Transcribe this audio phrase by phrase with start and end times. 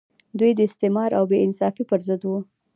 [0.39, 2.39] دوی د استثمار او بې انصافۍ پر ضد وو.